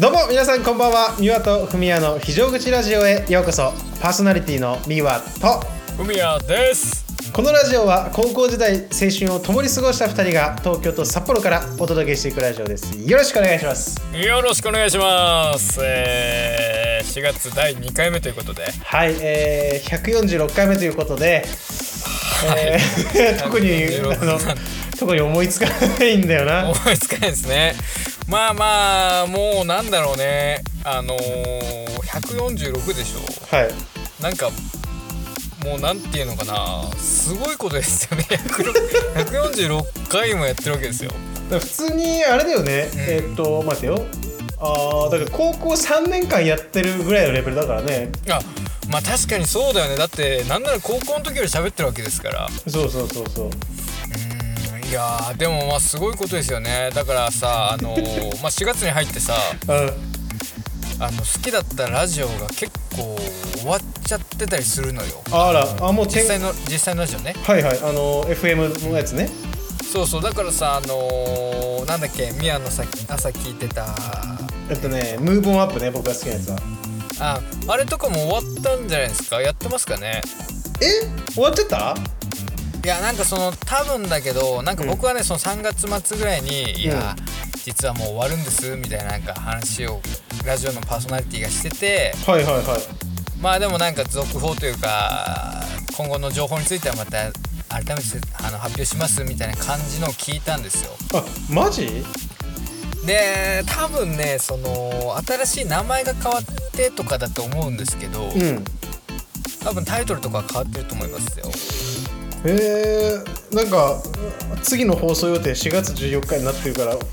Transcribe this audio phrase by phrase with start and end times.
[0.00, 1.14] どうも皆さんこんばんは。
[1.18, 3.74] 三輪とふみやの非常口ラジオへようこそ。
[4.00, 5.60] パーソナリティの三輪と。
[6.02, 7.04] ふみやです。
[7.34, 12.98] このラジオは高校時代青春を共に過ごした2人が東京と札幌からお届けしていくラジオです。
[12.98, 14.00] よろしくお願いします。
[14.16, 18.72] よろしくお願いします、えー、4月第2回目ということで。
[18.82, 21.44] はい、えー、146回目ということで、
[22.56, 24.40] えー 特に146あの
[24.98, 25.66] 特に思いつか
[25.98, 26.70] ないんだよな。
[26.70, 27.74] 思いつかないですね
[28.30, 30.62] まあまあもうなんだろうね。
[30.84, 33.56] あのー、146でしょ。
[33.56, 33.70] はい。
[34.22, 34.50] なんか
[35.64, 36.88] もうなんていうのかな。
[36.96, 38.24] すごいことですよね。
[39.16, 41.10] 146回もやってるわけですよ。
[41.50, 43.00] 普通にあれだよね、うん。
[43.00, 44.00] えーっと待てよ。
[44.60, 48.12] あーだから高校3年間やってるぐらいのレベルだからね。
[48.30, 48.38] あ
[48.88, 49.96] まあ確かにそうだよね。
[49.96, 52.48] だってなんなら高校の時より喋ってるわけですから。
[52.68, 53.50] そうそうそうそう
[54.90, 56.90] いやーでもまあすごいことですよね。
[56.94, 59.34] だからさあのーまあ4月に入ってさ
[59.68, 59.90] うん。
[61.02, 63.16] あの好きだったラジオが結構
[63.56, 65.08] 終わっちゃってたりするのよ。
[65.32, 67.34] あらあもう実際の実際のラジオね。
[67.44, 69.30] はいはいあの FM のやつね。
[69.90, 73.86] そうそうだからさあのーなんだっけ宮のさ朝聞いてた。
[74.68, 76.58] えっとねムーブオンアップね僕が好きなやつは。
[77.20, 79.40] ああれとかも終わったんじゃないですか？
[79.40, 80.20] やってますかね？
[80.82, 81.32] え？
[81.32, 81.94] 終わってた？
[82.82, 87.14] いやなんかその多分だけどなんか僕はね、その3月末ぐらいに、いや
[87.62, 90.00] 実はもう終わるんですみたいななんか話を
[90.46, 92.64] ラジオのパーソナリティがしててはいはいはい。
[93.40, 95.62] まあでもなんか続報というか
[95.96, 97.30] 今後の情報についてはまた
[97.68, 98.02] 改めて
[98.42, 100.92] あの発表しますみたいな感じのを聞いたんですよ。
[101.14, 102.02] あマジ？
[103.06, 108.64] で多分ねその新しい名前が変わってとかだと思うんですけど、うん。
[109.62, 111.44] 多分タイトルとかは変わってると思いますよ
[112.44, 114.02] えー、なんか
[114.62, 116.96] 次の放送予定4月14日になってるから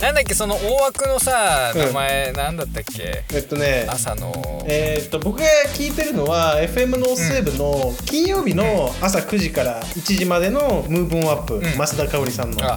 [0.00, 1.80] なんだっけその大枠のさうん。
[1.86, 3.24] 名前、なんだったっけ？
[3.32, 4.64] えっとね朝の。
[4.68, 11.62] えーっと僕が聞いてるのは FM ノース西部の金曜日の朝9時から1時までのムーブオンアップ、ん。
[11.62, 12.62] 増田香織さんの。
[12.70, 12.76] あ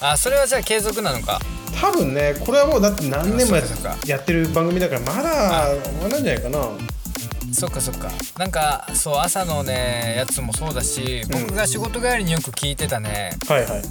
[0.00, 1.40] あそれはじゃあ継続なのか？
[1.80, 3.56] 多分ねこれはもうだって何年も
[4.06, 6.58] やってる番組だからまだまだなんじゃないかな
[7.60, 8.10] そっかそっか。
[8.38, 11.42] なんかそう朝のねやつもそうだしうん。
[11.42, 13.82] 僕が仕事帰りによく聞いてたね、はいはい。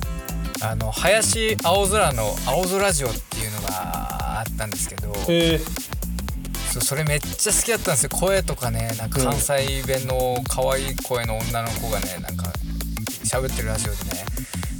[0.63, 5.13] あの林青空の「青空ジオ」っていうのがあったんですけど。
[5.27, 8.09] えー、そうそれめっちゃ好きだったんですよ。
[8.09, 12.51] 声とかねなんか関西弁の可愛い声の女の子がねなんか
[13.23, 14.25] 喋ってるラジオでね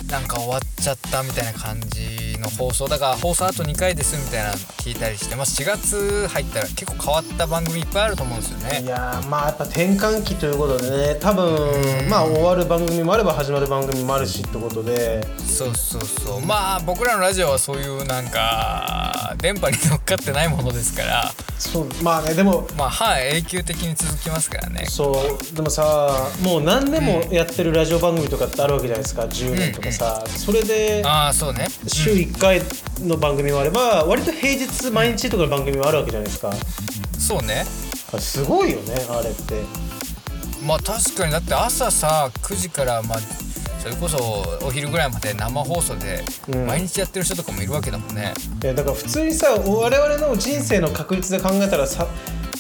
[0.10, 8.90] なんか終わっちゃったみたいな感じの放送だから放送あと2回ですみたいなの聞いたりして、まあ、4月入ったら結構変わった番組いっぱいあると思うんですよいね。
[8.90, 15.26] やーまあやっぱ転換期ということでね多分まあ終わる番組もあれば始まる番組もあるしってことで。
[15.40, 16.42] そうそうそう。
[16.42, 21.32] まあ僕らのラジオはそういうなんか電波に乗っかってないものですから。
[21.58, 24.86] そうまあねでもまあはい永久的に続きますからね。
[24.88, 29.24] そうでもさもう何年もやってるラジオ番組とかってあるわけじゃないですか。
[29.24, 31.68] 10年とかさ、それでああそうね。
[31.88, 32.62] 週1回
[33.00, 36.52] の番組もあれば割と平日毎日とかの番組もあるわけじゃないですか。
[37.18, 37.66] そうね。
[38.20, 39.64] すごいよねあれって。
[40.66, 43.20] まあ確かにだって朝さ9時からまあ
[43.80, 46.68] それこそお昼ぐらいまで生放送でうん。
[46.68, 52.08] 毎日やってる人とかもいるわけだもんね、いやだから普通にさ我々の人生の確率で考えたらさ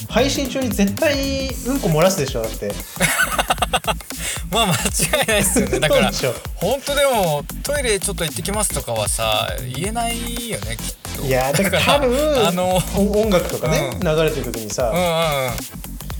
[0.07, 2.71] 配信中に絶対うんこ漏らすでしょだって
[4.51, 5.79] まあ間違いないですよね。
[5.79, 6.11] だから
[6.55, 11.25] 本当でもトイレちょっと行ってきますとかはさ言えないよねきっと。
[11.25, 13.99] いやだから多分あのお音楽とかね、うん。
[13.99, 15.01] 流れてる時にさ、うんうん
[15.47, 15.51] うん。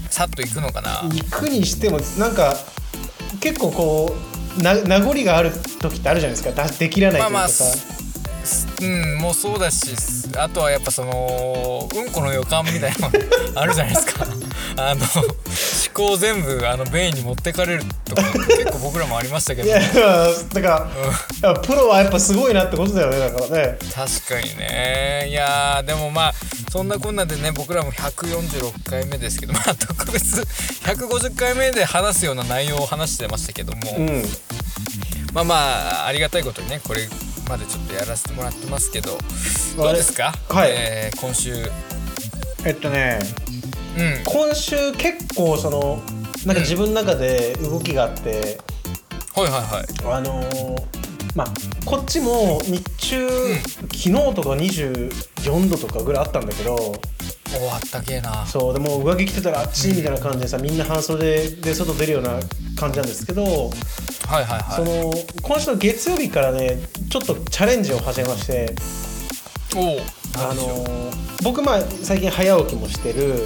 [0.10, 1.02] さっと行くのかな。
[1.04, 2.56] 行くにしてもなんか
[3.40, 4.16] 結構こ
[4.60, 6.52] うな名残がある時ってあるじゃないですか。
[6.52, 7.99] だできらないというかさ、まあま
[8.82, 9.96] うんもうそうだし
[10.38, 13.12] あとはやっぱそのうんこの予感みたいなの
[13.56, 14.26] あるじゃないですか。
[14.78, 15.30] あの思
[15.94, 19.68] 考全部あの便意に持ってかれるとか 結構僕らもありましたけど。
[19.68, 20.68] いやだか
[21.42, 23.78] ら、やっぱプロはやっぱすごいなってことだよねだからね。
[23.94, 25.28] 確かにね。
[25.30, 26.34] いやーでもまあ
[26.72, 30.42] そんなこんなでね僕らも146回目ですけどまあ特別
[30.86, 34.24] 150回目で話すような内容を話してましたけども、うん。
[35.34, 35.56] まあま
[36.04, 37.08] あありがたいことにねこれ
[37.50, 39.18] までちょっとやらせてもらってますけど
[39.76, 40.70] どうですか、はい。
[40.72, 41.56] えー今週。
[42.64, 43.20] えっとね
[43.98, 44.24] うん。
[44.24, 46.00] 今週結構その
[46.46, 48.60] なんか自分の中で動きがあって、
[49.36, 50.16] はいはいはい。
[50.16, 51.00] あのー
[51.36, 51.48] まあ
[51.86, 58.46] こっちも日中、昨日とか24度とかぐらいあったんだけど終わったけえな。
[58.46, 62.40] そうでも上着着てたらあっちみたいな感じでさみんな半袖で外出るような
[62.76, 63.72] 感じなんですけど、
[64.30, 64.76] はいはいはい。
[64.76, 65.12] その
[65.42, 66.78] 今週の月曜日からね
[67.10, 68.76] ちょっとチャレンジを始めまして。
[69.76, 70.00] おお
[70.38, 70.86] あの
[71.44, 73.46] 僕まあ最近早起きもしてる、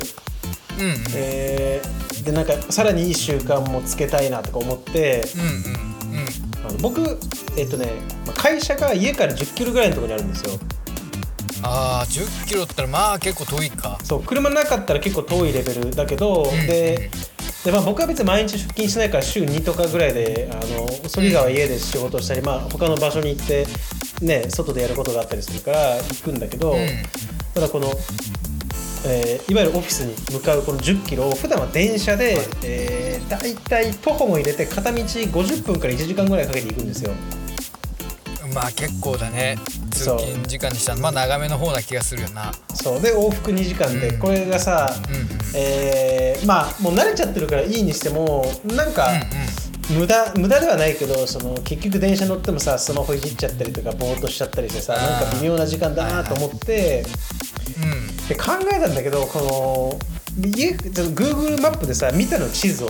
[0.77, 1.03] うんうん。
[1.15, 5.23] えーでなんかさらにいい習慣もつけたいなとか思って。
[5.35, 6.27] うんうんうん。
[6.65, 7.19] あの僕
[7.57, 7.91] えっとね
[8.25, 10.59] まあ会社が家から1 0キロぐらいのところにあるんですよ。
[11.63, 13.97] ああ1 0キロったらまあ結構遠いか。
[14.03, 16.67] そう車なかったら結構遠いレベルだけど、うん。
[16.67, 17.09] で
[17.63, 23.65] で、まあ、僕は別に毎日出勤しないから週2とかぐらいであのそれ以外は家で仕事をしたり、まあ、他の場所に行って、
[24.21, 26.79] ね、外でやることがあったりするから行くんだけど、うん
[27.53, 27.85] ただこの、
[29.05, 37.11] えーいわゆるオフィスに向かうこの1 0キロを普段は電車で、えー、だいたい徒歩も入れて片道50分から1時間ぐらいかけて行くんですよ。
[38.53, 39.57] まあ結構だね。
[39.91, 42.51] 通勤時間にしたらまあ長めの方な気がするよな。
[42.73, 43.01] そう。
[43.01, 44.19] で往復2時間で、うん。
[44.19, 44.95] これがさ、
[45.55, 49.09] えーまあもう慣れちゃってるからいいにしてもなんか、
[49.97, 57.03] 無駄無駄ではないけどその結局電車乗ってもさスマホいじっちゃったりとかぼーっとしちゃったりしてさなんか微妙な時間だなと思って、
[57.83, 59.99] うんうんで考えたんだけどこ
[60.39, 62.87] の家 Google マップでさ見たの地図を。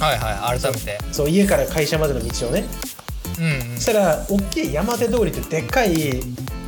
[0.00, 0.98] はいはい改めて。
[1.12, 2.64] そう家から会社までの道をね。
[3.38, 3.76] うんうん。
[3.76, 6.20] そしたら大きい山手通りってでっかい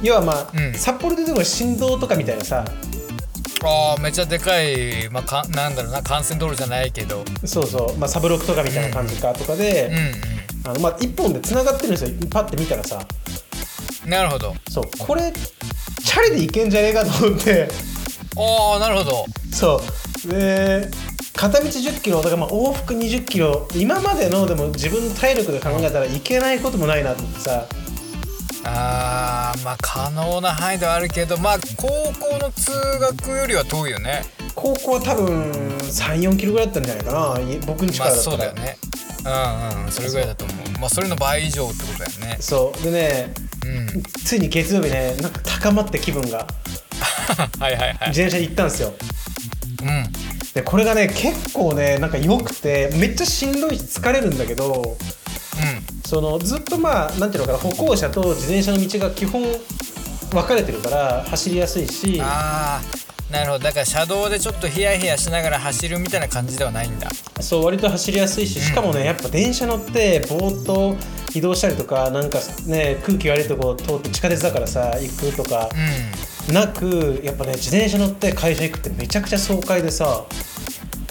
[0.02, 0.75] 要はまあ、うん。
[0.75, 2.64] 札幌でいうところ振動とかみたいなさ
[3.64, 7.25] ああめっちゃでかいまあかなんだろうな幹線道路じゃないけど。
[7.44, 9.90] そうそう、まあ、サブロックとかみたいな感じかとかうんで、
[10.64, 12.10] うあのまあ、一本でつながってるんですよ。
[12.31, 12.99] パッて見たらさ。
[14.06, 14.55] んなるほど。
[14.69, 14.84] そう。
[14.99, 17.69] これチャリで行けんじゃねえかと思って。
[18.37, 19.25] ああなるほど。
[19.52, 19.81] そ
[20.26, 20.28] う。
[20.28, 20.88] で
[21.34, 23.69] 片道1 0キロだからまあ往復2 0キロ。
[23.75, 27.66] 今までのでも自分の体力で考えたらいけないこともないなと思ってさ。
[28.64, 34.22] あーまあ可能な範囲ではあるけどまあ高校の通学よりは遠いよね。
[34.54, 37.40] 高校は多分3 4キロぐらいだったんじゃないかな。
[37.40, 38.16] い僕ん家かまあら。
[38.16, 38.76] だったら、そうだよね。
[39.24, 39.92] うんうん。
[39.92, 40.56] それぐらいだと思う。
[40.80, 42.36] まあそれの倍以上ってことだよね。
[42.40, 42.82] そう。
[42.82, 43.34] でね
[43.66, 44.02] うん。
[44.24, 46.46] ついに月曜日ねなんか高まって気分が。
[47.60, 48.08] はいはいはい。
[48.08, 48.92] 自転車で行ったんですよ。
[49.82, 50.12] うん。
[50.54, 54.96] でこれがね結構ねなんか良くてめっちゃしんどいし疲れるんだけど
[56.08, 62.14] そのずっとまあなんていうのかな歩行者と自転車の道が基本分かれてるから走りやすいし。
[62.14, 62.82] うんああ
[63.31, 63.64] なるほど。
[63.64, 67.10] だから車道でちょっとヒヤヒヤしながら走るみたいな感じではないんだ。
[67.43, 70.96] そう割と走りやすいししかもねやっぱ電車乗ってぼーっと
[71.34, 75.69] 移動したりとかなんかね空気悪いとこ通って地下鉄だからさ行くとか
[76.49, 76.55] うん。
[76.55, 80.25] なくやっぱね自転車乗って会社行くってめちゃくちゃ爽快でさ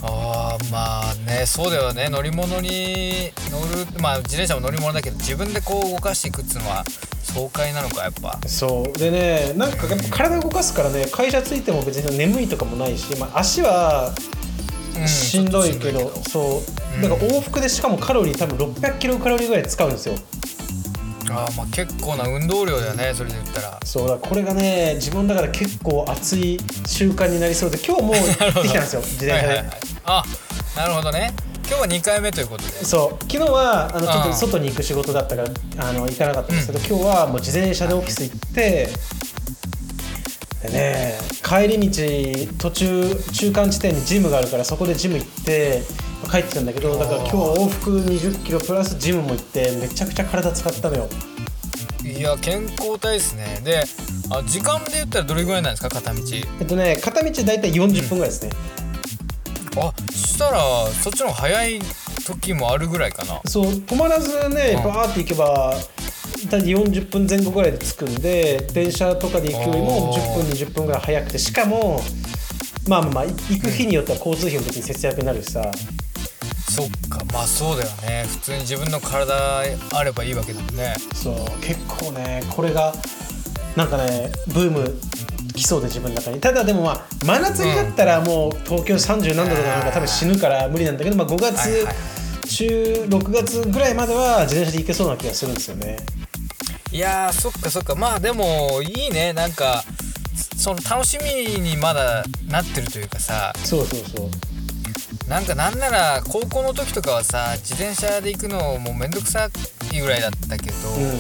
[0.10, 2.10] あーまあねそうだよね。
[2.10, 6.84] 乗り物に乗るまあ自転車も乗り物だけど自分でこう動かしていくっつうのは
[7.24, 8.40] 爽快なのかやっぱ。
[8.48, 8.98] そう。
[8.98, 14.14] でねなんかやっぱ体動かすからね会社着いても別に眠いとかもないし、まあ、足は
[15.00, 16.64] うんしんどいけど,、ちょっとしそ
[17.00, 17.02] う。
[17.02, 20.16] だから往復でしかもカロリー多分600キロカロリーぐらい使うんですよ。
[21.30, 23.80] あーまあ結構な運動量だよねそれで言ったら。
[23.84, 29.68] そうだこれがね自分だから結構熱い習慣になりそうで今日もう行ってきたんですよ 自転車で、はいはいはい、
[30.08, 30.24] あ
[30.76, 31.34] なるほどね。
[31.68, 32.70] 今日は2回目ということで。
[32.70, 33.24] そう。
[33.30, 35.50] 昨日はあのちょっと外に行く仕事だったから
[35.90, 38.88] あの行かなかったんですけど、今日はもう自転車でオフィス行って
[40.64, 45.82] でね帰り道途中中間地点にジムがあるからそこでジム行って
[46.32, 51.10] 帰ってたんだけどだから今日往復2 0キロプラスジムも行ってめちゃくちゃ体使ったのよ。
[52.04, 53.62] いや健康体ですね。
[53.66, 53.84] で
[54.30, 55.90] あ時間で言ったらどれぐらいなんですか？
[55.90, 56.22] 片道。
[56.62, 58.52] えっとね片道大体40分ぐらいですね、
[59.82, 61.80] あそしたらそっちの方が早い
[62.26, 63.42] 時もあるぐらいかな。
[63.46, 64.84] そう止まらずねうん。
[64.84, 65.74] バーって行けば
[66.50, 70.34] 大体40分前後ぐらいで着くんで電車とかで行くよりもあー。
[70.34, 72.02] 10分20分ぐらい早くてしかも
[72.88, 75.72] まあまあまあ行く日によっては交通費も別に節約になるしさ。
[76.70, 78.26] そっかまあそうだよね。
[78.28, 80.96] 普通に自分の体あればいいわけだもんね。
[81.14, 82.94] そう結構ねこれが
[83.76, 85.00] なんかねブーム
[85.58, 86.40] 来そうで自分の中に。
[86.40, 91.88] ただでもまあ真夏になったらもう東京30何度とかなんか多分死ぬから無理なんだけど、まあ、5月、
[92.48, 95.98] 中6月ぐらいまでは自転車で行けそうな気がするんですよね。
[96.92, 97.96] いやーそっかそっか。
[97.96, 99.34] まあでもいいね。
[99.34, 99.84] なんか
[100.56, 103.54] その楽しみにまだなってるというかさ。
[103.64, 104.30] そうそうそう。
[105.30, 109.50] なんかなんなら高校の時とかはさ自転車で行くのもうめんどくさ
[109.92, 111.20] いぐらいだったけど、うん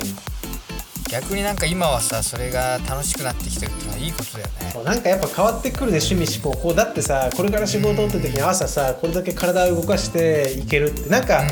[1.09, 4.83] 逆になんか今はさそれが楽しくなってきてるっていうのはいいことだよね。
[4.83, 6.61] なんかやっぱ変わってくるで趣味思考。
[6.61, 11.09] こうだってさこれから仕事って時に朝さこれだけ体を動かしていけるって。
[11.09, 11.43] なんか、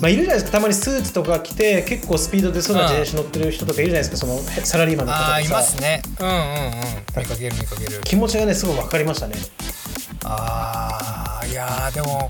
[0.00, 0.52] まあいるじゃないですか。
[0.52, 4.26] たまにスーツとか着て結構スピードでそうな自転車乗ってる人とかいるじゃないですか。
[4.26, 6.02] そのへサラリーマンの方とかああいまさすね。
[6.20, 6.40] うんうんうん。
[7.18, 8.00] 見かける見かける。
[8.04, 9.34] 気持ちがねすごい分かりましたね。
[10.24, 12.28] あーいやーでも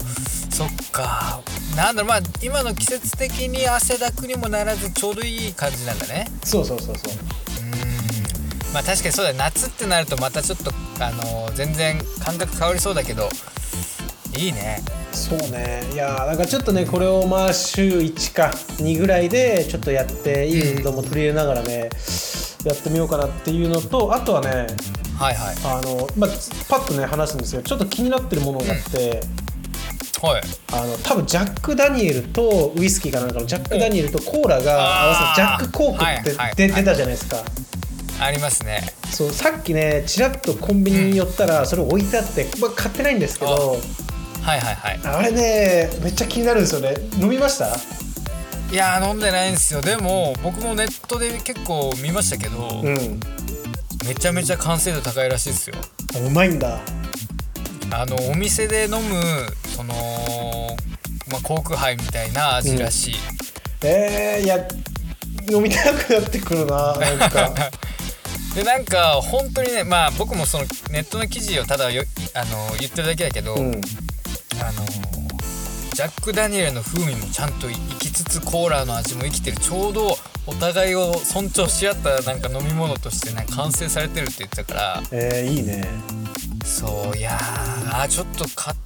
[0.60, 1.40] そっか。
[1.74, 6.26] なんだろうまあ今の季節的に汗だくにもならずちょうどいい感じなんだね。
[6.44, 7.14] そうそうそうそう。
[7.14, 8.74] うん。
[8.74, 9.36] まあ確かにそうだよ。
[9.38, 13.30] 夏ってなるとまたちょっとあのー全然感覚変わりそうだけど
[14.36, 14.82] いいね。
[15.12, 15.82] そうね。
[15.94, 18.50] いやーなんかちょっとねこれをまあ週1か
[18.82, 21.88] 2ぐらいでちょっとやっていい運動も取り入れながらね、
[22.64, 24.66] やってみようかなっていうのとあとはね
[25.18, 25.56] はいはい。
[25.64, 26.30] あの、まあ、
[26.68, 29.22] パッとね話すんですけどちょっと気になってるものがあって、
[30.22, 30.42] はい。
[30.72, 36.54] あの多分ジャック・ダニエルとウイスキーかなんかのジャック・ダニエルとコーラが合わせてジャック・コークってはいはいではい。
[36.56, 37.36] 出たじゃないですか。
[38.22, 38.82] ありますね。
[39.10, 43.78] そうさっきねちらっとコンビニに寄ったらそれ置いてあって、まあ、買ってないんですけど
[44.42, 45.00] はいはいはい。
[45.04, 46.94] あれねめっちゃ気になるんですよね。
[47.18, 47.74] 飲みました？
[48.70, 49.80] いやー飲んでないんですよ。
[49.80, 53.20] でも僕もネットで結構見ましたけど、うん。
[54.06, 55.76] めちゃめちゃ完成度高いらしいですよ。
[56.14, 56.78] あうまいんだ
[57.92, 59.20] あのお店で飲む
[59.66, 59.94] その
[61.30, 63.14] まあコークハイみたいな味らしい、
[63.84, 64.68] えー、いや
[65.50, 67.50] 飲みたくなってくるななんか。
[68.54, 72.02] でなんか本当にねまあ僕もそのネットの記事をただよ
[72.34, 73.80] あの言ってるだけだけど、うん。
[74.60, 74.84] あの
[75.94, 79.56] ジャック・ダニエルの風味もちゃんと生きつつコーラの味も生きてる。
[79.58, 85.02] ちょうどお互いを尊重し合ったなんか飲み物としてね完成されてるって言ってたから。
[85.12, 85.86] えー、いいね
[86.70, 87.36] そういや。
[87.36, 88.76] ーちょっと買っ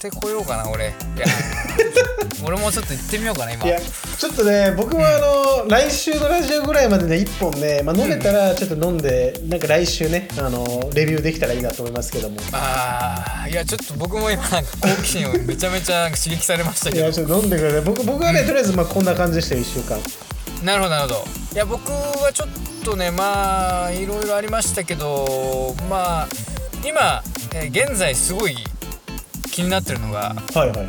[0.00, 0.86] てこようかな俺。
[0.86, 1.26] いや。
[1.26, 3.66] ー 俺もちょっと行ってみようかな今。
[3.66, 3.78] いや
[4.18, 12.40] ちょっとね僕もあの、来週のラジオぐらいまでね1本ね、まあ、飲めたらちょっと飲んで、なんか来週ねあのレビューできたらいいなと思いますけども。
[12.52, 17.00] あーいやちょっと僕も今なんか好奇心をめちゃめちゃ刺激されましたけど。
[17.02, 17.80] いやちょっと飲んでください。
[17.82, 19.98] 僕僕はね、とりあえずまあこんな感じでしたよ1週間。
[20.62, 21.24] なるほどなるほど。
[21.52, 22.48] いや僕はちょっ
[22.84, 26.28] とねまあいろいろありましたけどまあ
[26.86, 27.22] 今、
[27.54, 28.56] えー現在すごい
[29.50, 30.88] 気になってるのがはいはい。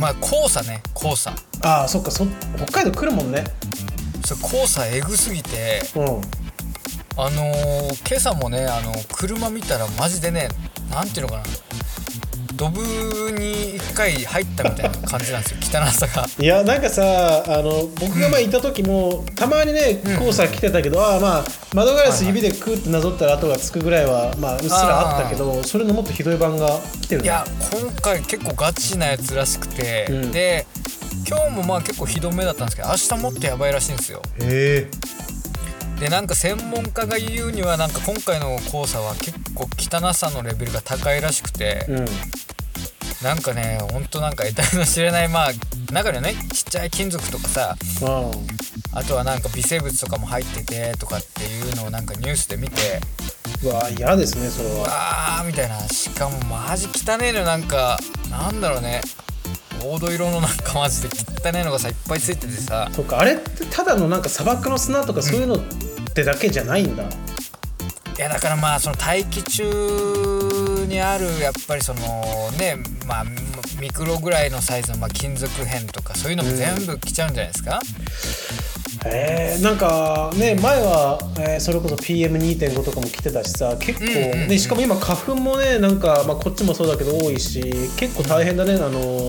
[0.00, 1.34] まあ黄砂ね黄砂。
[1.62, 2.26] ああそっかそ
[2.66, 3.44] 北海道来るもんね。
[4.24, 6.04] それ黄砂えぐすぎてうん。
[7.18, 10.48] あのー今朝もねあの車見たらマジでね
[10.90, 11.42] なんていうのかな
[12.56, 12.80] ドブ
[13.32, 15.58] に一回入ったみたいな感じなんですよ。
[15.82, 16.26] 汚さが。
[16.38, 20.26] いやなんかさあの僕が前いた時も、たまにねうん。
[20.26, 21.44] 黄砂来てたけど、ああまあ
[21.74, 30.32] 窓ガラス指でクーってなぞったら跡がつくぐらいはまあうっすらあったけどそれのもっとひどい版が来てるねいや今回結構ガチなやつらしくて、うん。
[30.32, 30.66] で
[31.28, 34.22] 今日もまあ結構ひどめだったんですけど明日もっとやばいらしいんですよ。
[34.40, 34.90] へえ
[36.00, 42.04] でなんか専門家が言うにはなんか今回の黄砂は結構汚さのレベルが高いらしくて、うん。
[43.24, 45.48] なんかねほんとなんか得体の知れないまあ
[45.90, 48.30] 中にはねちっちゃい金属とかさあ
[48.92, 49.02] あ。
[49.04, 53.00] とはなんか微生物とかも入っててとかっていうのをなんかニュースで見て
[53.64, 55.38] あうわ嫌ですねそれは。
[55.38, 55.80] あーみたいな。
[55.88, 57.98] しかもマジ汚ねえのなんか
[58.30, 59.00] なんだろうね。
[59.80, 62.90] 黄土色のなんかマジで汚ねえのがさいっぱいついててさ。
[62.92, 65.56] そっかあれってただのなんか砂漠の砂とかそういうの
[66.16, 67.06] ってだけじゃないんだ、い
[68.18, 69.62] やだからまあその大気中
[70.88, 72.00] にあるやっぱりその
[72.58, 73.24] ねまあ
[73.78, 77.80] ミクロぐらいのサイズのまあ金属片とかそういうのも全部来ちゃうんじゃないですか、
[79.04, 87.60] えー、なんかね前は、えーそれこそ PM2.5 とかも来てたしさ結構、うんうんうんね、しかも今花粉もねなんか、まあ、こっちもそうだけど多いし
[87.98, 89.28] 結構大変だねあの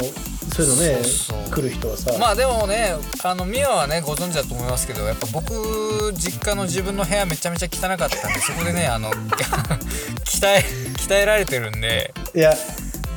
[0.51, 1.51] そういうのねそうそう。
[1.51, 10.65] 来る人はさ、まあでもねあのミワはねご存知だと思いますけどやっぱ僕実家の自分の部屋めちゃめちゃ汚かったんでそこでね あの鍛え
[10.97, 12.13] 鍛えられてるんで。
[12.35, 12.55] いや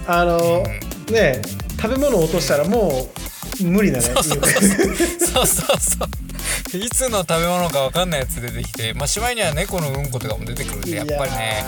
[0.06, 0.64] あの、
[1.10, 1.40] ね
[1.80, 3.08] 食べ物を落としたらも
[3.60, 4.04] う無理だね。
[4.04, 5.64] そうそうそうそ
[6.04, 6.78] う。
[6.78, 11.64] いつの食べ物か分かんないやつ出てきてまあしまいには猫のうんことかも出てくるんでやっぱりね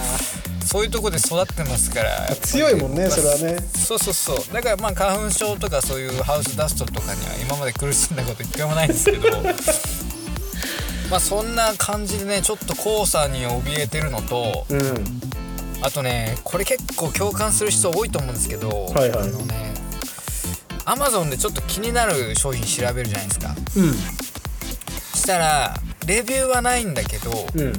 [0.73, 3.59] そういうとこで育ってますから強いもんねそれはね。
[3.75, 4.55] そうそうそう。
[4.55, 9.29] だからまあ花粉症とかそういうハウスダストとかには今まで苦しんだこと一回もないんですけど。
[11.11, 15.21] まあそんな感じでねちょっと黄砂に怯えてるのとうん。
[15.83, 19.21] あとねこれ結構共感する人多いと思うんですけど、はいはい。
[19.25, 19.75] あのね
[20.87, 23.55] アマゾンでちょっと気になる商品調べるじゃないですか。
[23.77, 23.93] うん。
[23.93, 25.75] したら
[26.07, 27.73] レビューはないんだけどうん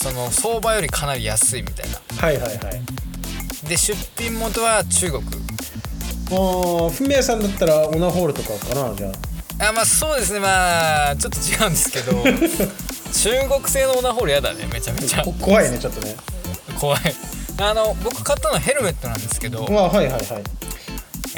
[0.00, 1.98] その相場よりかなり安いみたいな。
[2.16, 3.68] はいはいはい。
[3.68, 5.24] で出品元は中国。
[6.30, 9.10] ああフミヤさんだったらオナホールとかかなじゃ
[9.60, 9.70] あ。
[9.70, 10.38] あまあそうですね。
[10.38, 15.22] まあちょっと違うんですけど 中国製のオナホールやだねめちゃめちゃ。
[15.24, 16.14] こ怖いねちょっとね。
[16.78, 17.00] 怖い。
[17.60, 20.22] あの僕買ったのはヘルメットなんですけどあはいはいはい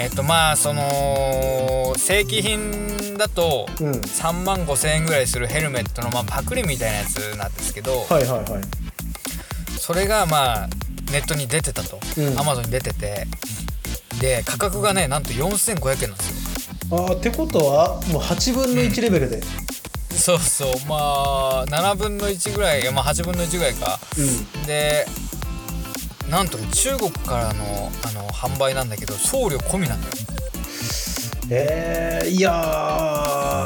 [0.00, 3.90] えっとまあその正規品だとうん。
[3.92, 8.62] 3万5千円ぐらいするヘルメットの、まあ、パクリみたいなやつなんですけど、はいはいはい。
[9.78, 10.68] それがまあ
[11.12, 12.38] ネットに出てたと、うん。
[12.38, 13.26] アマゾンに出てて。
[14.20, 16.98] で価格がねなんと4500円なんですよ。
[16.98, 19.42] あーってことはもう8分の1レベルで。
[20.10, 20.68] そうそう。
[20.88, 24.00] まあ7分の1ぐらいまあ8分の1ぐらいか。
[24.16, 24.66] うん。
[24.66, 25.06] で
[26.30, 30.12] なんとね中国からのあの販売なんだけど送料込みなんだよ。
[31.50, 32.54] えー、いやー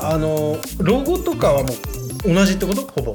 [0.09, 1.75] あのロゴとかはも
[2.25, 2.81] う同じってこと？
[2.83, 3.13] ほぼ。
[3.13, 3.15] い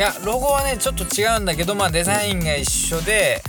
[0.00, 3.42] やロゴはねちょっと違うんだけどまあデザインが一緒で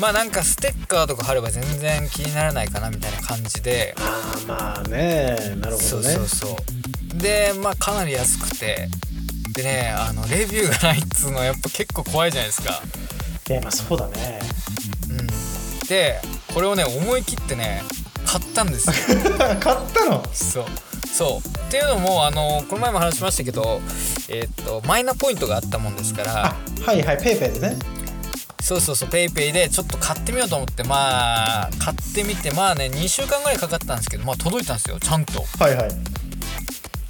[0.00, 3.94] まあなんかステッカーとか貼れば全然気にならないかなみたいな感じで。
[3.98, 5.56] ああまあね。
[5.60, 6.14] なるほそうどね。
[6.14, 6.56] そうそ
[7.16, 8.88] うでまあかなり安くて。
[9.54, 12.74] でねあのレビューがないっつうのはやっぱ結構怖いじゃないですか。
[12.74, 12.76] い
[13.54, 14.40] やまあそうだね。
[15.10, 15.86] うん。
[15.88, 16.20] で
[16.52, 17.82] これをね思い切ってね
[18.24, 18.94] 買ったんですよ。
[19.60, 20.24] 買ったの？
[20.32, 20.64] そう。
[21.08, 21.48] そう。
[21.48, 23.80] っていうのもあのこの前も話しましたけど
[24.28, 26.46] えーっとマイナポイントがあったもんですから。
[26.46, 27.76] あはいはいペイペイでね。
[28.60, 35.44] そうそうそうペイペイでちょっと買ってみようと思ってまあ買ってみてまあね2週間ぐらいかかったんですけどまあ届いたんですよちゃんと。
[35.60, 35.90] はいはい。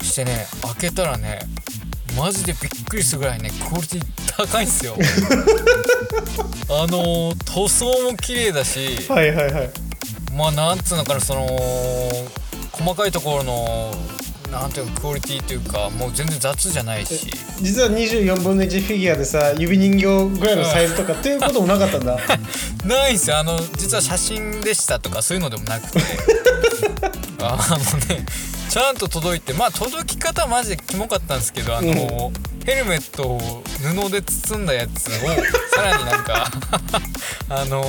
[0.05, 1.41] してね開けたらね
[2.17, 4.03] マジでびっくりするぐらいねクオリティ
[4.37, 4.97] 高いんですよ。
[6.69, 9.71] あの塗装も綺麗だしはいはいはい。
[10.35, 11.47] まあなんつうのかなその
[12.73, 13.95] 細かいところの
[14.51, 17.31] なんていうかクオリティというかもう全然雑じゃないし。
[17.61, 22.19] 実は24分の1フィギュアでさ指人形ぐらいのサイズとか っていうこともなかったんだ。
[22.85, 23.39] ないんですよ。
[23.39, 26.01] あの実は写真でしたとかそういうのでもなくて。
[27.41, 28.25] あのね
[28.77, 32.31] ちゃんと届いてまあ届き方マジでキモかったんですけどあの、
[32.67, 35.13] ヘルメットを布で包んだやつを
[35.75, 36.51] さらになんか
[37.49, 37.83] あの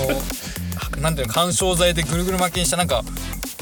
[1.02, 3.04] なんていうの緩衝材でぐるぐる巻きにしたなんか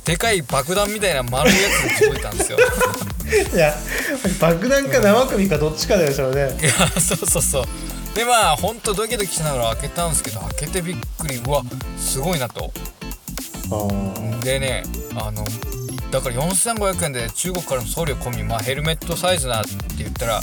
[0.04, 2.60] でかい爆弾みたいな丸いやつが届いたんですよ。
[3.56, 3.76] いや
[4.40, 7.66] 爆弾か生首かどっちかだよそれねいやそうそうそう。
[8.14, 11.64] でまあほんとドキドキしながら開けたんですけど開けてびっくりうわ
[12.00, 12.72] すごいなと。
[14.44, 14.84] でね
[15.16, 15.44] あの
[16.16, 20.42] だから4500円で中国からの送料込み、まあ、ヘルメットサイズなって言ったら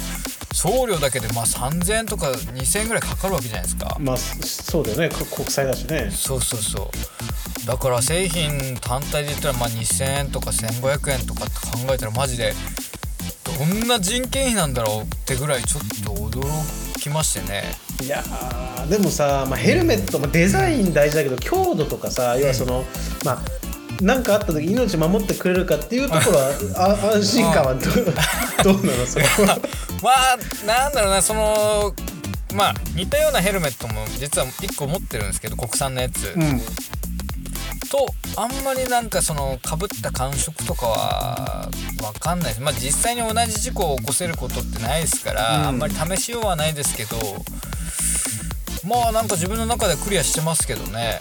[0.52, 3.96] 送料だけでまあ3000円とか2000円ぐらいかかるわけじゃないですか。
[3.98, 5.08] まあそうだよね。
[5.08, 6.10] こ国際だしね。
[6.10, 6.90] そうそうそ
[7.64, 7.66] う。
[7.66, 11.54] だから製品単体で言ったらまあ2000円とか1500円とかって
[11.86, 12.52] 考えたらマジで
[13.58, 16.42] どんな人件費なんだろうってぐらいちょっと驚
[17.00, 17.64] きましてね。
[18.02, 22.84] いやーでもさ、まあ、ヘルメット、まあ、デザイン大事だけど強度とかさ要はその、
[23.24, 23.61] まあ
[24.00, 27.94] 何かあった時命守ってくれるかっていうところはあ安心感はどう
[28.64, 29.06] どうなの？
[29.06, 29.58] それは
[30.02, 31.94] まあなんだろうなその
[32.54, 36.60] まあ似たようなヘルメットも実は1個持ってるんですけど国産のやつ、うん。
[37.88, 42.60] とあんまりなんかそのかぶった感触とかは分かんないです。
[42.60, 45.66] まあ実際に同じ事故を起こせることってないですから、うん。
[45.66, 47.16] あんまり試しようはないですけど
[48.84, 51.20] まあなんか自分の中でクリアしてますけどね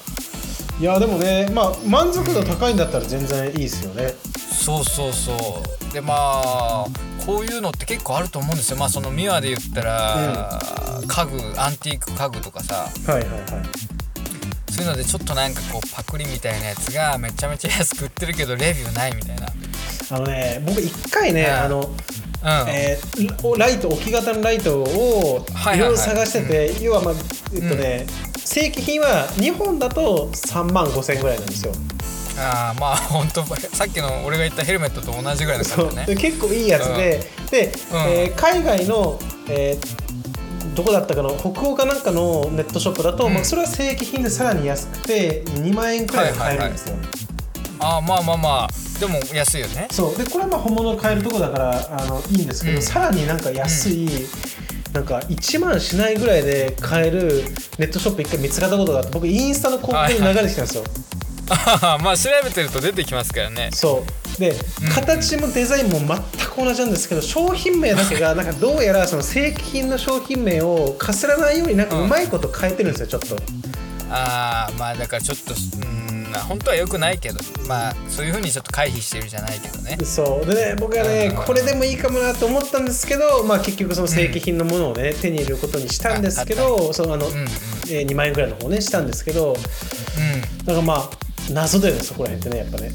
[0.80, 4.14] いやでもねまあ満足度高いんだったら全然いいですよね。
[4.36, 5.94] そうそうそう。
[5.94, 6.86] でまあ
[7.26, 8.78] こういうのって結構あると思うんですよ。
[8.78, 10.60] まあそのミワで言ったら、
[11.08, 12.88] 家具アンティーク家具とかさ。
[13.06, 13.42] はいはいはい。
[14.72, 19.48] そういうのでちょっとなんかこうパクリみたいなやつがめちゃめちゃ安く売ってるけどレビューないみたいな。
[20.12, 21.54] あのね僕一回ね、うん。
[21.54, 25.78] あのうん、えーライト置き型のライトをはいはいはい。
[25.78, 27.14] いろいろ探してて、要はまあ
[27.54, 28.08] えっとね、
[28.46, 31.74] 正規品は日本だと3万5千円ぐらいなんですよ。
[32.40, 36.08] ああまあ本当さっきの俺が言ったヘルメットと同じぐらいの感じだね。
[36.08, 37.98] で結構いいやつで、で、うん。
[38.10, 40.12] えー海外の、えー
[40.76, 43.34] どこだったかな北欧かなんかのネットショップだと、うん。
[43.34, 46.96] まあ、それは正規品でさらに安くて2万円くらいで買えるんですよ、
[47.80, 48.70] ああまあまあまあ。
[49.00, 49.88] でも安いよね。
[49.92, 50.18] そう。
[50.18, 52.82] でこれはまあ本物買えるとこだからあのいいんですけど、うん。
[52.82, 54.08] さらになんか安い、
[54.94, 57.44] なんか1万しないぐらいで買える
[57.78, 60.84] ネットショップ一回見つかったことがあって僕インスタの広告に流れてきたんですよ、
[61.50, 63.70] ああまあ調べてると出てきますからね。
[63.74, 64.04] そ
[64.38, 64.40] う。
[64.40, 64.90] で、うん。
[64.90, 66.08] 形もデザインも全
[66.48, 73.36] く同じなんですけど商品名だけが なんかどうやらその正規品の商品名をかすらないようになんかうまいこと変えてるんですよちょっと。
[74.10, 79.98] ああまあだからちょっとうん本当は良くないけどまあそういうふうにちょっと回避してるじゃないけどね。
[80.04, 80.46] そう。
[80.46, 81.44] でね僕はねうん。
[81.46, 87.48] これでもいいかもなと思ったんですけど、まあ、結局その正規品のものをね、手に入れることにしたんですけどそのあの、うんうん。
[87.90, 90.66] えー2万円ぐらいの方ねしたんですけどうん。
[90.66, 91.10] だからまあ
[91.52, 92.92] 謎だよねそこら辺ってねやっぱね。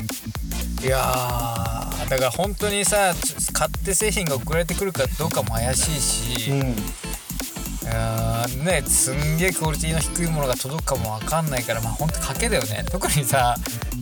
[0.84, 6.76] いやーだから本当にさち買って製品が送られてくるかどうかも怪しいし、うん
[7.88, 12.84] あーねすんげえクオリティの低いものが届くかもわかんないからまあほんと賭けだよね。
[12.90, 13.56] 特にさ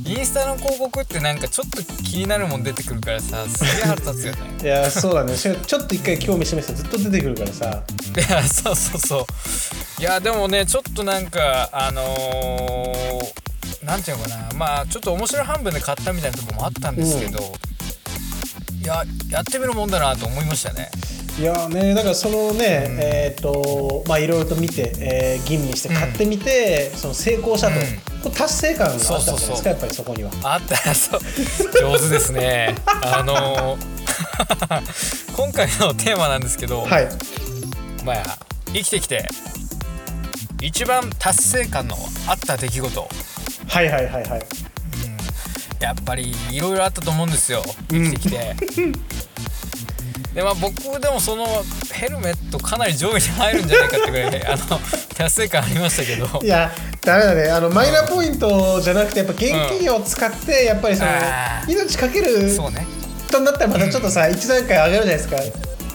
[0.07, 4.39] インスタの広告ってなんかちょっと気になるもん出てくるからさすげえ腹立つよね。
[4.63, 5.37] いやそうだね。
[5.37, 7.83] しちょっと一回興味示すとずっと出てくるからさ。
[8.17, 9.27] いやそうそうそ
[9.99, 10.01] う。
[10.01, 13.45] いやでもねちょっとなんかあのー
[13.85, 14.49] なんていうのかな。
[14.57, 17.55] まあちょっと面白い半分で買ったみたいなとこもあったんですけど、
[18.83, 20.91] いややってみるもんだなと思いましたね
[21.39, 28.33] いやねだからそのね、えっ、とまあいろいろと見て、えー吟味して買ってみて、その成功したと、うん。
[28.33, 29.67] 達成感があったんじゃないですかそうそうそう。
[29.67, 30.31] やっぱりそこには。
[30.43, 30.77] あった。
[30.95, 31.21] そう。
[31.79, 32.75] 上手ですね。
[32.87, 33.77] あの
[35.37, 37.09] 今回のテーマなんですけど、はい。
[38.05, 38.39] まあ
[38.73, 39.27] 生きてきて
[40.63, 43.09] 一番達成感のあった出来事。
[43.69, 44.47] はいはいはいはい。
[45.81, 47.63] やっぱりいろいろあったと思うんですよ。
[47.91, 48.57] 生きてきて、
[50.35, 51.47] でまあ僕でもその
[51.93, 54.81] ヘルメットかなり上位に入るんじゃないかってぐらい あの
[55.17, 56.41] 達成感ありましたけど。
[56.43, 57.51] いやダメだね。
[57.51, 61.73] あのマイナポイントじゃなくてやっぱ現金を使ってやっぱりその、あー。
[61.73, 62.87] 命かけるそうね。
[63.31, 65.37] となったらまたちょっとさ、一段階上がるじゃないですか。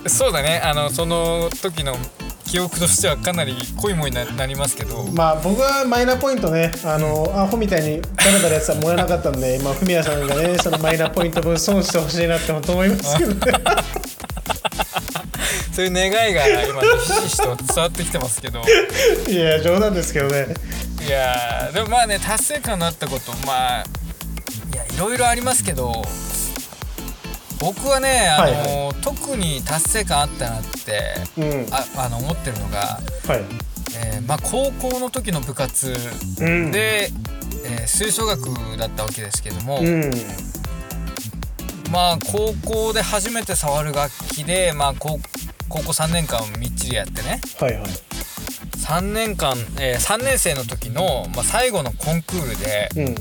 [0.08, 0.62] そうだね。
[0.64, 1.98] あのその時の
[2.46, 5.04] 記憶としてはかなり濃いものにななりますけど。
[5.14, 13.54] まあ僕はマイナポイントねあのアホみたいにダラダラやつはもらえなかったんで今フミヤさんがねそのマイナポイント分損してほしいなって本当思いますけどね
[15.80, 18.62] そういう願いが今ひしひしと伝わってきてますけど。
[19.32, 20.48] いや冗談ですけどね。
[21.08, 23.86] いやーでもまあね達成感のあったことまあ
[24.74, 26.04] いやいろいろありますけど
[27.60, 28.96] 僕はねあの、はい。
[29.02, 31.02] 特に達成感あったなって
[31.38, 31.68] うん。
[31.72, 33.44] ああの思ってるのが、はい。
[33.96, 35.96] えーまあ、高校の時の部活
[36.42, 36.72] うん。
[36.74, 37.10] で、
[37.64, 40.12] えー吹奏楽だったわけですけども、うん。
[41.90, 45.20] まあ高校で初めて触る楽器で、まあ、高
[45.70, 47.40] 高校3年間みっちりやってね。
[47.60, 47.84] はいはい。
[48.78, 53.16] 3年間、え3年生の時の、まあ、最後のコンクールで、うん。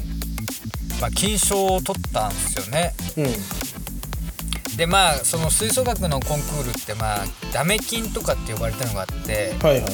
[1.01, 2.95] まあ、金賞を取ったんですよね。
[3.17, 4.77] うん。
[4.77, 9.93] でまあその吹奏楽のコンクールってまあダメ金とかって呼ばれたのがあってはいはい。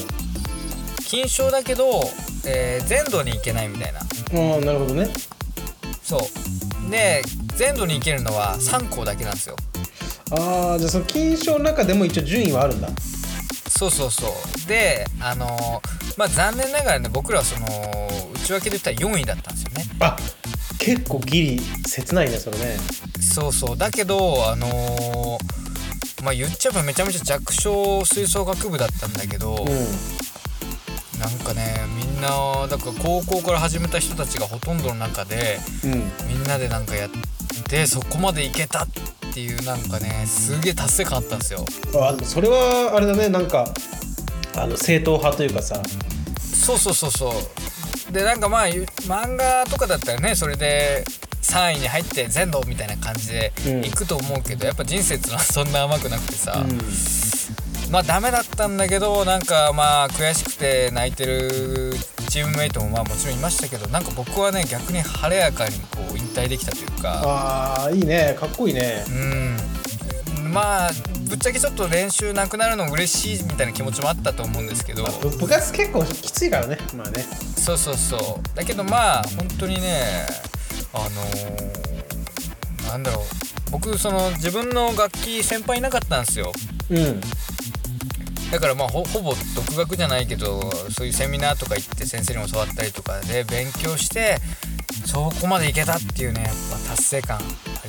[1.07, 2.03] 金賞だけど、
[2.47, 4.01] えー全土に行けないみたいな。
[4.01, 5.09] ああなるほどね。
[6.03, 6.91] そう。
[6.91, 7.23] で
[7.57, 9.57] 全土に行けるのは3校だけなんですよ
[10.31, 12.89] ああじゃあその金賞の中でも一応順位はあるんだ。
[13.69, 14.69] そうそうそう。
[14.69, 17.67] であのーまあ残念ながらね僕らはその
[18.35, 19.85] 内訳で言ったら4位だったんですよね。
[20.01, 20.17] あ
[20.79, 22.77] 結構ギリ切ないねそれね。
[23.21, 23.77] そうそう。
[23.77, 36.03] だけどあのーまあ言っちゃえばめちゃめちゃ弱小吹奏楽部だったんだけど、うなんかねみんなだから高校から始めた人たちがほとんどの中でんうん。
[36.29, 37.11] みんなでなんかやっ
[37.69, 39.01] てそこまでいけたって
[39.41, 41.65] いうなんかねすげえ達成感あったんですよ。
[41.95, 43.29] あそれはあれだね。
[43.29, 43.73] なんか
[44.57, 45.83] あの正統派というかさ。
[46.39, 47.33] そうそうそうそ
[48.09, 48.13] う。
[48.13, 51.05] でなんかまあゆ漫画とかだったらねそれで
[51.43, 53.85] 3位に入って全土みたいな感じでうん。
[53.85, 61.95] いくと思うけど、やっぱ人生ってのはそんな甘くなくてさ、うまあダメだったんだけどなんかまあ悔しくて泣いてる
[62.35, 67.23] チームメイトもまあもちろんいましたけどなんか僕はね逆に晴れやかにこう引退できたというか。
[67.25, 68.37] ああいいね。
[68.37, 69.05] かっこいいね。
[69.09, 70.53] うん。
[70.53, 70.91] まあ
[71.29, 75.05] ぶっちゃけちょっと練習なくなるの嬉しいみたいな気持ちもあったと思うんですけど。
[75.23, 76.77] ぶ部活結構きついからね。
[76.97, 77.23] まあね。
[77.23, 78.57] そうそうそう。
[78.57, 80.27] だけどまあ本当にね
[80.93, 83.25] あのーなんだろう。
[83.71, 86.53] 僕その自分の楽器先輩いなかったんですよ。
[86.91, 87.21] うん
[88.55, 94.37] だからまあほほぼ独学じゃないけどそういうセミナーとか行って先生に教わったりとかで勉強して
[95.07, 96.53] そこまでいけたっていうねやっ
[96.87, 97.41] ぱ達成感あ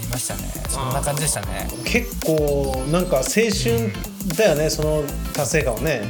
[0.02, 0.42] りましたね。
[0.68, 1.68] そんな感じでしたね。
[1.86, 3.92] 結構なんか青春
[4.36, 6.02] だよねその達成感はね。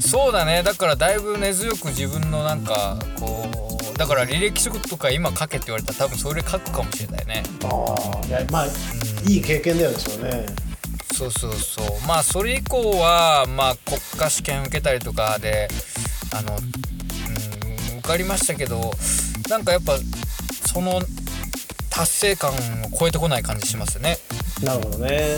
[0.00, 0.62] そうだね。
[0.62, 3.48] だからだいぶ根強く自分のなんかこ
[3.94, 7.42] うだから履歴書とか今書けって言われたら多分それ書くかもしれないね。
[7.64, 8.66] ああいやまあ
[9.26, 10.67] いい経験だよねそれね
[11.14, 11.86] そうそうそう。
[12.06, 15.68] まあそれ以降はまあ国家試験受けたりとかで
[16.32, 18.92] あの、うん、受かりましたけど
[19.48, 19.96] なんかやっぱ
[20.66, 21.00] その
[21.90, 22.54] 達成感を
[22.98, 24.18] 超えてこない感じしますね。
[24.62, 25.36] なるほどね。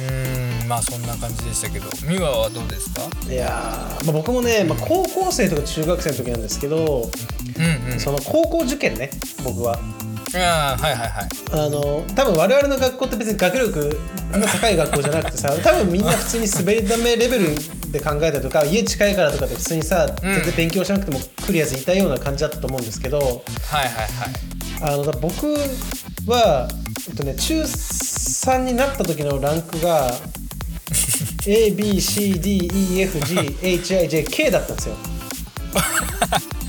[0.00, 1.88] うんまあそんな感じでしたけど。
[2.08, 3.02] 美和はどうですか？
[3.30, 7.10] いやー、まあ、僕もね、まあ、高校生とか中学生の時なんですけど
[7.58, 8.00] うんうん。
[8.00, 9.10] その高校受験ね
[9.44, 9.78] 僕は
[10.32, 11.28] いやはいはいはい。
[11.52, 14.00] あの多分我々の学校って別に学力
[14.32, 17.54] の高い学校じゃなくてさ 多分みんな普通に滑り止めレベル
[17.90, 24.08] で考えたりとか家近いからとかで普通にさ全然勉強しなくても来るやついたような感じだったと思うんですけどはいはいはい。
[24.82, 25.46] あのだ僕
[26.26, 26.68] は、
[27.08, 30.14] えっとね、中3になった時のランクが
[33.10, 34.94] ABCDEFGHIJK だったんですよ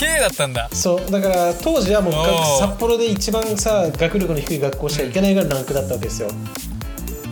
[0.00, 0.68] K だったんだ。
[0.72, 2.14] そうだから当時はもう
[2.58, 6.30] 札幌で一番さ学力の低い学校しか行けないぐらいのランクだったわけですよ。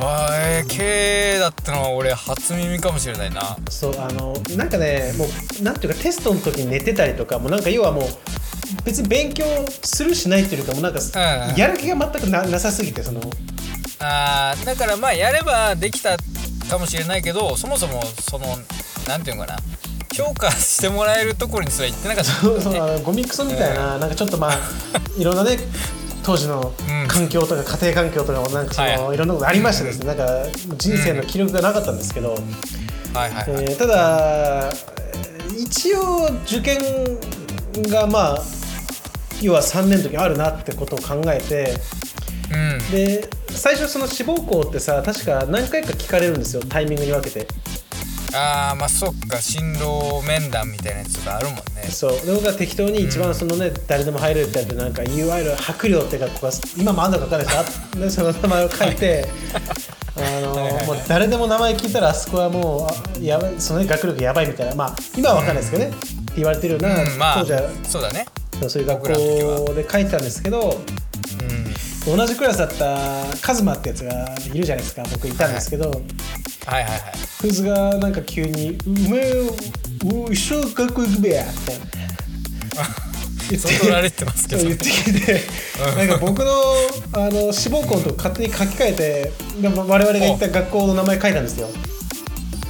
[0.01, 3.57] あーえー K だったのは俺初耳かもしれないな。
[3.71, 5.25] そうあのなんかねも
[5.61, 8.05] うなんていうかテストの時に寝てたりとかもうなんか要はもう
[8.85, 9.45] 別に勉強
[9.83, 11.57] するしないっていうかもなんか、うんうん。
[11.57, 13.21] やる気が全くななさすぎてその
[14.01, 16.17] あーだからまあやればできた
[16.69, 18.47] かもしれないけどそもそもその
[19.09, 19.59] なんていうのかな
[20.15, 22.31] 評価してもらえるところにすら行ってなかった。
[22.31, 24.59] そうそうゴミクソみたいな、なんかちょっとまあ
[25.17, 25.59] いろんなね
[26.23, 27.09] 当時のうん。
[27.09, 29.17] 環境とか家庭環境とかもなんかその、、はい。
[29.17, 30.27] ろんなことありましてですね、なんか
[30.77, 32.35] 人生の記録がなかったんですけど、
[33.15, 34.71] はいはいはい、えーただ
[35.57, 36.79] 一応受験
[37.91, 38.43] がまあ
[39.41, 41.75] 要は3年の時あるなってことを考えて
[42.53, 42.91] うん。
[42.91, 47.47] で最初その志望校ってさ確か何回か聞かれるんですよタイミングに分けて
[48.35, 51.63] ああまあそっか進路面談みたいなやつがあるもんね。
[51.91, 52.27] そう。
[52.27, 59.29] で僕が適当に一番そのね、誰でも入れるってやつでなんかいわゆる白陵って学校が今もあんのか分かんないですけ その名前を書いて
[60.17, 60.55] あの
[60.87, 64.75] もう誰でも名前聞いたらあそこはもうあやばいその、ね、学力やばいみたいな。
[64.75, 67.19] まあ今は分かんないですけどね、って言われてるような、うん。
[67.19, 67.63] まあ当時は。
[67.85, 68.27] そうだね。
[68.67, 71.08] そういう学校で書いてたんですけどうん
[72.17, 75.05] 同じクラスだったカズマってやつがいるじゃないですか。
[75.13, 76.93] 僕いたんですけど、はいはい。
[76.93, 77.01] はい
[77.41, 79.33] こいつがなんか急に「お前
[80.27, 81.89] お一緒に学校行くべや」みたいな。
[83.51, 83.89] 言って。
[83.91, 85.41] られてますけど言ってきて
[85.97, 86.53] なんか僕の
[87.13, 91.69] あの志望校のとこ勝手に書き換えて我々が行った学校の名前書いたんですよ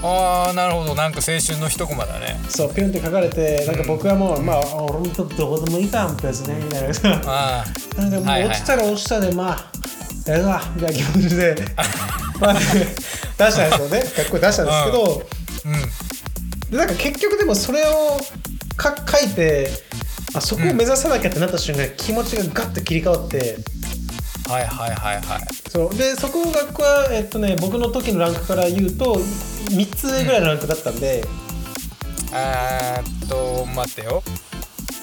[0.02, 0.94] ああなるほど。
[0.94, 2.38] なんか青春の一コマだね。
[2.48, 6.94] そうピュンって書かれてなんか僕はもう、まあ俺もどこでもいいかんですねみたいな。
[6.94, 7.64] さあ
[8.00, 11.56] なんかもうはいはい落ちたら落ちたでまあやるわみたいな気持ちで。
[12.40, 14.04] まあ、ね、出したんですよね。
[14.16, 15.22] 学校に出したんですけど、
[15.66, 16.70] あうん。
[16.70, 18.20] でなんか結局でもそれを
[18.76, 19.68] か書いて
[20.34, 23.56] あそこを目指さなきゃってなった瞬間、気持ちがガッと切り替わって
[24.48, 25.40] はいはいはいはい。
[25.70, 25.94] そう。
[25.94, 31.22] でそこの学校は、えっとね、僕の時のランクから言うと3つ上ぐらいのランクだったんで、
[32.32, 34.22] えーっと待ってよ。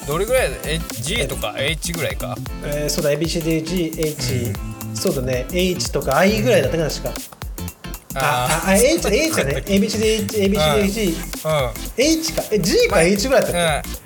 [0.08, 0.50] どれぐらい？
[0.52, 2.36] だえ G とか H ぐらいか？
[2.64, 3.12] えーそうだ。
[3.12, 4.56] ABCDGH、
[4.96, 5.46] そうだね。
[5.52, 7.10] H とか I ぐらいだったかな確か、
[8.16, 9.64] あああ H, H だね。
[9.66, 11.16] ABCDH ABCDG、
[11.98, 12.04] うん。
[12.04, 12.44] H か。
[12.52, 14.05] え G か H ぐらいだったっけ、うん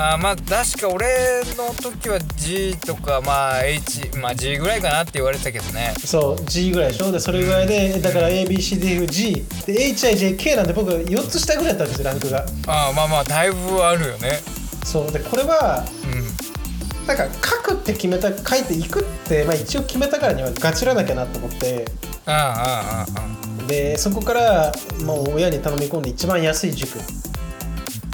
[0.00, 5.92] あーまあ確か俺の時は G とかまあ H まあ G ぐらいかなって言われてたけどね。
[5.98, 7.10] そう G ぐらいでしょ？
[7.10, 14.40] でそれぐらいでだから ABCDFG で HIJK なんで僕4つ下ぐらいだったんですよランクがあーまあまあだいぶあるよね。
[14.84, 16.28] そうでこれはうん。
[17.06, 17.24] なんか
[17.64, 21.86] 書くって決めた書いていくって、まあ、一応決めたからにはガチらなきゃなと思って。
[22.26, 24.72] ああああでそこから
[25.04, 26.98] もう親に頼み込んで一番安い塾。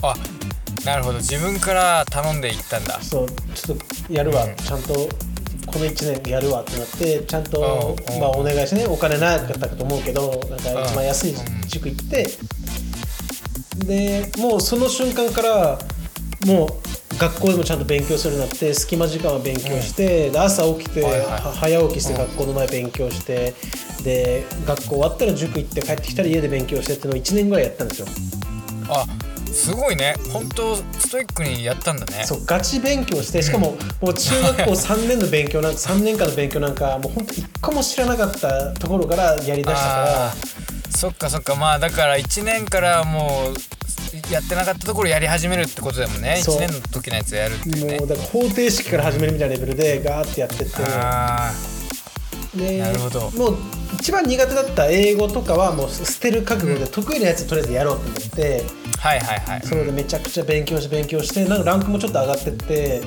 [0.03, 0.15] ああ
[0.85, 1.19] なるほど。
[1.19, 3.01] 自分から頼んでいったんだ。
[3.01, 4.57] そうちょっとやるわ、うん。
[4.57, 8.21] ちゃんとこの1年やるわってなってちゃんと、うん。
[8.21, 11.69] まあ、お願いしてねお金なかったかと思うけどなんか一番安いうん。
[11.69, 12.27] 塾行って、
[13.87, 15.79] でもうその瞬間から
[16.47, 16.69] もう
[17.19, 21.03] 学校でもちゃんと勉強するようになって隙間時間は勉強して、で朝起きて、
[21.55, 23.55] 早起きして学校の前勉強して、
[24.03, 28.07] で学校終わったら塾行って帰ってきたら家で勉強してっていうのを1年ぐらいやったんですよ。
[28.89, 29.07] あ
[29.55, 30.15] すごいね。
[30.33, 32.25] 本当ストイックにやったんだね。
[32.25, 40.35] そうガチ勉強してしかももう中学校3年の勉強なんか3年間の勉強なんかもう本当一個も知らなかったところからやりだしたから。
[40.91, 41.55] そっかそっか。
[41.55, 46.41] まあだから1年からもうやってなかったところやり始めるってことだもんね。
[46.43, 46.57] そう。
[46.57, 47.99] 1年の時のやつやるっていうね。
[47.99, 50.75] もうだから方程式から始めるみたいなレベルでガーってやってって。
[50.79, 51.53] あ
[52.57, 53.31] でなるほど。
[53.33, 53.57] もう
[53.95, 59.63] 一番苦手だった英語とかはもう捨てる覚悟で得意なやつとりあえずやろうと思って、ーはいはいはい。
[59.63, 63.03] それでめちゃくちゃ勉強して勉強してなんかランクもちょっと上がってって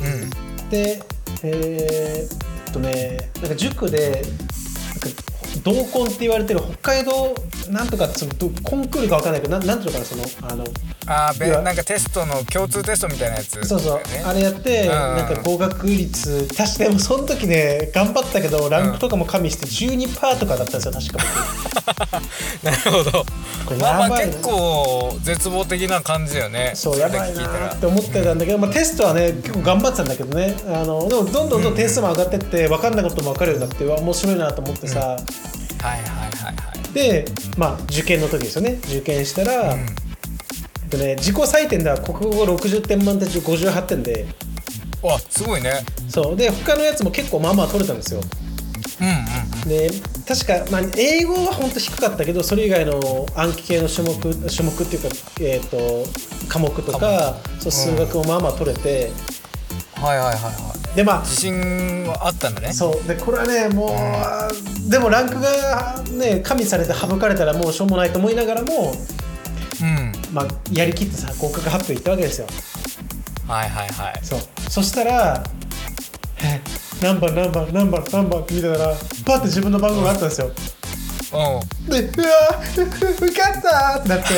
[0.00, 0.70] うん。
[0.70, 1.00] で
[1.42, 5.08] えーっとねなんか塾でなんか
[5.62, 7.34] 同梱って言われてる北海道
[7.70, 10.64] なんとかそのどコンクールかわかんないけどなんなんていうのかなそのあの
[11.06, 11.60] あーべいや。
[11.62, 13.64] なんかテストの共通テストみたいなやつ。
[13.66, 22.20] そうそう、あれやって、うんなんか合格率確かでもその時ね頑張ったけどランクとかも加味して12%とかだったんですよ確か
[22.62, 23.24] なるほど。
[23.66, 26.70] これまあまあ結構絶望的な感じだよね。
[26.74, 30.54] 僕そうやばいなって思ってたんだけど、まあ、テストはね結構頑張ってたんだけどね。
[30.68, 36.02] あのでもどんどんどん点数も上がってって分かんないことも分かるようになって面白いなと思ってさ、はいはいはい
[36.44, 36.92] はい。
[36.94, 37.24] で
[37.56, 38.78] まあ受験の時ですよね。
[38.86, 39.76] 受験したら、
[40.92, 44.26] うんえっとね、自己採点では国語60点満点中58点で。
[45.02, 45.84] わすごいね。
[46.08, 46.36] そう。
[46.36, 48.20] で他のやつも結構まあまあ取れたんですよ。
[49.00, 49.10] うんう
[49.66, 49.90] んで
[50.26, 54.14] 確か、まあ、英語は本当低かったけどそれ以外の暗記系の種目
[54.48, 55.08] 種目っていうか、
[55.40, 59.10] えー、と科目とかそう数学もまあまあ取れて、
[59.96, 60.50] はいはいはいは
[60.92, 60.96] い。
[60.96, 62.72] でまあ自信はあったんだね。
[62.72, 63.08] そう。
[63.08, 63.96] でこれはねも
[64.86, 68.92] う、でもランクがね加味されて省かれたらもうしょうもないと思いながらも、
[69.82, 70.05] うん
[70.36, 72.46] まあ、やりきってさ合格発表行ったわけですよ。
[73.48, 74.20] はいはいはい。
[74.22, 74.40] そう。
[74.68, 75.42] そしたら
[76.44, 76.60] 「え
[77.00, 78.94] 何番何番何番何番」って見てたら
[79.24, 80.50] パッて自分の番号があったんですよ
[81.32, 82.82] うでうわー
[83.26, 84.34] 受かったってなって。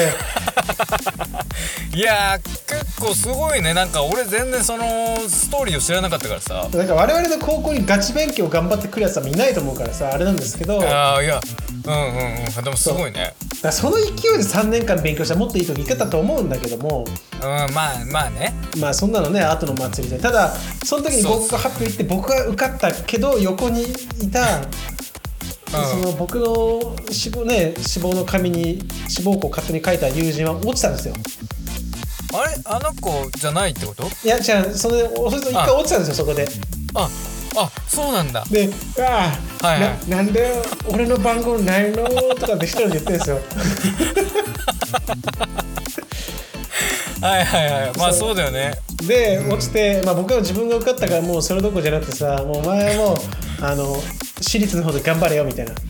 [1.95, 2.39] ん いやー
[2.85, 3.75] 結構すごいね。
[3.75, 6.69] なんか俺全然そのストーリーを知らなかったからさ。
[6.73, 10.83] なんか我々の高校にガチ勉強頑張ってくるやつはもいないと思うからさあれなんですけど。
[10.83, 11.41] ああいや。
[11.85, 12.65] うんうんうん。
[12.65, 13.35] でもすごいね。
[13.63, 17.05] らその勢いで3年間勉強したらもっといい時行けたと思うんだけども。
[17.41, 18.55] うんまあまあね。
[18.79, 20.21] まあそんなのね後の祭りで。
[20.21, 24.61] ただその時に僕が発表行って僕が受かったけど横にいた
[25.71, 31.15] その僕の死亡ね死亡の紙に死亡校を勝手に書いた友人は落ちたんですよ。
[32.35, 32.55] あれ？
[32.65, 34.05] あの子じゃないってこと？
[34.25, 34.75] いや違う。
[34.75, 36.49] それそれと一回落ちたんですよそこで。
[36.95, 37.09] あ
[37.57, 38.45] あそうなんだ。
[38.51, 38.69] で
[39.01, 40.09] 「ああ、はいはい。
[40.11, 42.05] ななんで俺の番号ないの?」
[42.37, 43.39] とかって一人で言ってるんですよ
[47.21, 47.99] はいはいはい。
[47.99, 48.73] まあそうだよね。
[49.07, 53.17] で落ちて、まあ、僕は自分が受かったからもうそれどころじゃなくてさもうお前はもう
[53.65, 53.97] あの
[54.41, 55.73] 私立の方で頑張れよみたいな。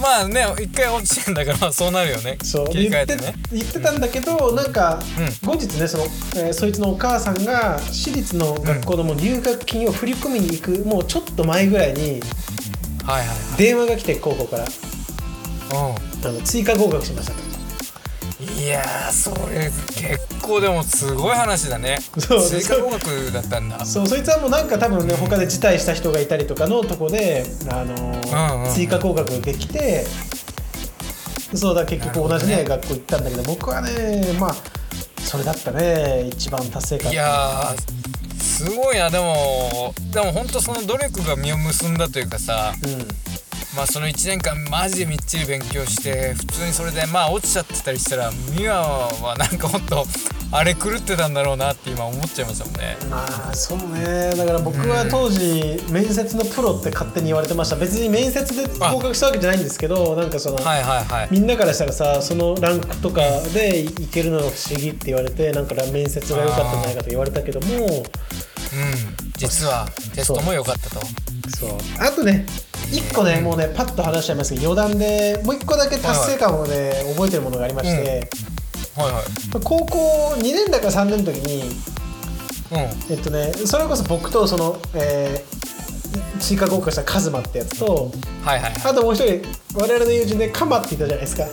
[0.00, 2.38] まあね一回落ちてんだからまあそうなるよね。
[2.42, 2.68] そう。
[2.70, 3.34] 切り替言ってえてね。
[3.52, 4.98] 言ってたんだけどなんか、
[5.42, 6.04] う後日ねその、
[6.36, 12.22] えーそいつのお母さんが私立の学校のもう入学金を振り込みに行くもうちょっと前ぐらいに
[13.04, 14.64] はいはい電話が来て高校から。
[15.76, 17.49] はあの追加合格しましたと。
[18.60, 21.98] いやーそれ結構でもすごい話だね。
[22.18, 23.86] そう追加合格だったんだ。
[23.86, 30.04] そうそいつはもうなんか多分ね他で辞退した人がいたりとかのとこで、あのーうんうん追加合格できて
[31.54, 32.52] そうだ結局同じね。
[32.52, 34.54] なるほ学校行ったんだけど僕はねまあ
[35.22, 37.12] それだったね一番達成感。
[37.12, 39.08] いやーすごいな。
[39.08, 43.06] でもでも本当その努力が実を結んだというかさうん
[43.76, 50.04] まあその1年間マジでみっちり勉強して普通にそれでまあ落ちちゃってたりしたらミワはなんかほんと
[50.52, 52.96] あれ狂ってたんだろうなって今思っちゃいましたもんね。
[53.08, 54.34] まあそうね。
[54.34, 57.76] だから僕は当時面接のプロって勝手に言われてました。
[57.76, 61.28] 別に面接で合格したわけじゃないんですけどなんかその、はいはいはい。
[61.30, 63.20] みんなからしたらさそのランクとか
[63.54, 68.02] でいけるのが不思議って言われてなんか面接が良かったんじゃないかと言われたけどもうん。
[69.36, 71.00] 実はテストも良かったと。
[71.56, 71.70] そう。
[72.00, 72.44] あとね
[72.90, 78.28] 1個ねもうねパッと話しちゃいますけど余談でもう1個だけ達成感をね覚えてるものがありまして、
[78.96, 79.24] はいはい。
[79.64, 81.62] 高校2年だか3年の時に
[82.72, 82.78] うん。
[83.12, 85.60] えっとねそれこそ僕とその、えー
[86.40, 88.10] 追加合格したカズマってやつと
[88.42, 88.82] はいはいはい。
[88.86, 89.42] あともう一人
[89.74, 91.46] 我々の友人でカマって言ったじゃないですか。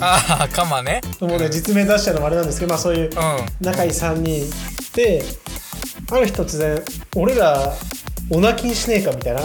[0.00, 1.00] ああカマね。
[1.20, 3.10] もうね実名出しちゃうのもあれなんですけどまあそういううん。
[3.60, 4.50] 仲いい3人
[4.94, 5.22] で
[6.10, 6.82] ある日突然
[7.14, 7.72] 俺ら
[8.30, 9.42] オナキンしねえかみたいな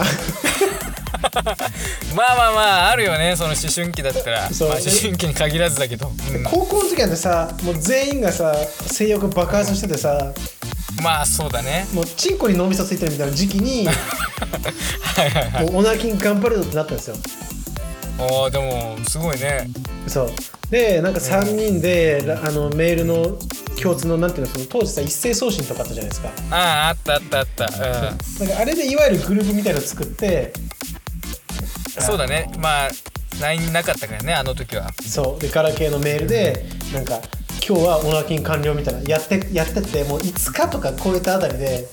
[2.15, 4.41] まあまあまああるよねその思春期だったら。
[4.41, 6.43] まあ、思春期に限らずだけど、うん。
[6.43, 8.55] 高校の時なんてさもう全員がさ
[8.87, 10.33] 性欲爆発しててさ
[11.01, 11.87] まあそうだね。
[11.93, 15.65] もうチンコに脳みそついてるみたいな時期に はいはいはい。
[15.65, 17.15] もうオナキン頑張るぞってなったんですよ。
[18.19, 19.69] ああでもすごいね。
[20.07, 20.31] そう。
[20.69, 23.37] でなんか3人で、らあのメールの
[23.81, 26.29] 共通のなんていうのその当時さ一斉送信とかあったじゃないですか。
[26.51, 27.65] あああったあったあった。
[27.65, 28.47] うん。
[28.47, 30.53] なんかあれでいわゆるグループみたいのを作って
[32.01, 32.51] そうだね。
[32.57, 32.89] まあ
[33.41, 34.91] LINE なかったからねあの時は。
[35.05, 35.41] そう。
[35.41, 37.19] でガラケーのメールでなんか
[37.67, 39.01] 今日はオナキン完了みたいな。
[39.07, 41.87] やってやっててもう5日とか超えたあたりで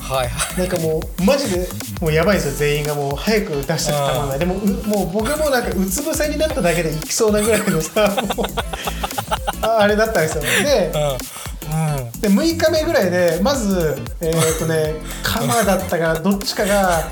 [0.00, 0.58] はいはい。
[0.60, 1.66] なんかもうマジで
[2.00, 2.56] もうやばいんですよ。
[2.58, 8.12] 全員がもう早く出したくてたまらないでもうもう僕もなんかうつ伏せになっただけでいきそうなぐらいのさ
[9.62, 10.42] ああれだったんですよ。
[10.42, 11.96] でうん。
[11.98, 12.20] うん。
[12.20, 17.08] で6日目ぐらいでまずえーっとねカマだったかどっちかが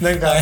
[0.00, 0.32] なんか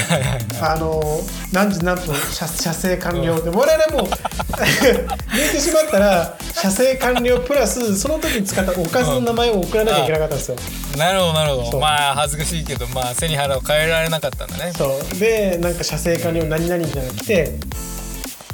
[0.60, 1.20] あの
[1.52, 10.56] 何時何分射射精完了って我々もう抜いてしまったら射精完了プラスその時に使ったおかずの名前を送らなきゃいけなかったんですよ。
[10.98, 11.80] なるほどなるほど。
[11.80, 14.72] まあ恥ずかしいけどまあ背に腹を変えられなかったんだね。
[14.76, 15.18] そう。
[15.18, 17.58] でなんか射精完了何々みたいなのが来て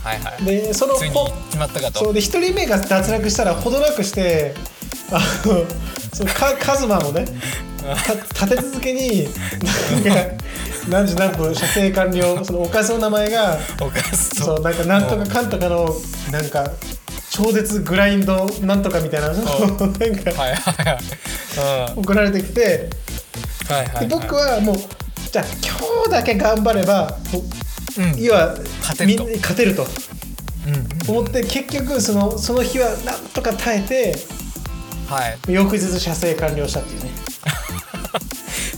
[0.04, 0.44] はいはい。
[0.44, 1.98] でそのつい決まったかと。
[1.98, 4.54] そうで1人目が脱落したらほどなくして
[5.10, 5.64] あの
[6.12, 7.24] そのカカズマもね
[8.36, 9.28] た立て続けに
[10.04, 10.44] なんか
[10.88, 14.44] 何時何分射精完了そのおかずの名前がおかずと。
[14.44, 15.88] そうなんかなんとかかんとかの
[16.30, 16.70] なんか
[17.30, 20.98] 超絶グラインドなんとかみたいななんかはいはいは
[21.90, 21.96] い。
[21.96, 22.00] うん。
[22.02, 22.90] 送られてきて
[23.68, 24.08] はいはいはい。
[24.08, 24.76] で僕はもう
[25.30, 27.42] じゃあ今日だけ頑張ればもう
[28.02, 28.22] うん。
[28.22, 29.24] 要は勝てると。
[29.24, 29.82] 勝てると。
[29.84, 34.14] うん思って結局そのその日はなんとか耐えて
[35.08, 35.38] はい。
[35.52, 37.10] 翌日射精完了したっていうね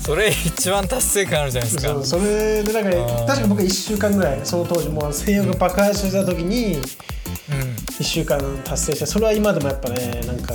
[0.05, 2.05] それ一番達成感あるじゃないですか。
[2.05, 6.81] それでなんか確か僕1週間ぐらいその当時もう性欲が爆発した時にうん。
[7.95, 10.53] 1週間達成してそれは今でもやっぱねなんか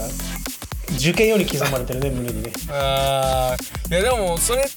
[0.98, 2.52] 受験より刻まれてるね胸にね。
[2.70, 3.92] あー。
[3.92, 4.68] いやでもそれ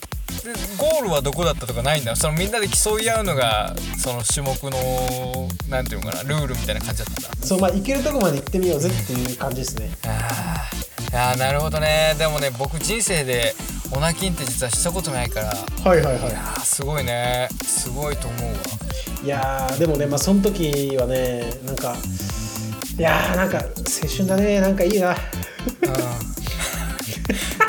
[0.79, 2.17] ゴールはどこだったとかないんだ？
[2.17, 7.47] そのみんなで競い合うのがその種目のなんていうのかなルールみたいな感じだったんだ。
[7.47, 9.91] そうまあ行けるとこまで行ってみようぜっていう感じですね。
[10.07, 11.31] あー。
[11.31, 12.15] あーなるほどね。
[12.19, 13.55] でもね僕人生で
[13.95, 15.47] オナキンって実はしたことないから。
[15.47, 16.33] はいはいはい。
[16.35, 17.49] あーすごいね。
[17.63, 18.59] すごいと思うわ。
[19.25, 21.95] いやーでもねまあその時はねなんか
[22.99, 23.65] いやーなんか青
[24.09, 24.61] 春だね。
[24.61, 25.11] なんかいいな。
[25.11, 25.17] うん。